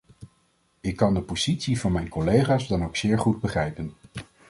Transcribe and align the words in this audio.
Ik 0.81 0.95
kan 0.95 1.13
de 1.13 1.21
positie 1.21 1.79
van 1.79 1.91
mijn 1.91 2.09
collega's 2.09 2.67
dan 2.67 2.83
ook 2.83 2.95
zeer 2.95 3.19
goed 3.19 3.41
begrijpen. 3.41 3.93